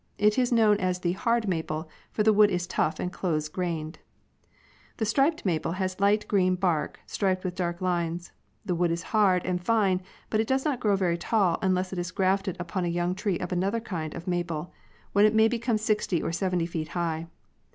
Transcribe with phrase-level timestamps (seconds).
[0.17, 3.99] It is known as the "hard" maple, for the wood is tough and close grained.
[4.97, 8.31] The striped maple has light green bark, striped with dark mountain maile lines.
[8.65, 9.63] The wood is hard and (REcuceD).
[9.63, 10.01] fine,
[10.31, 13.37] but it does not grow very tall unless it is grafted upon a young tree
[13.37, 14.73] of another kind of ma ple,
[15.13, 17.27] when it may become sixty or seventy feet high.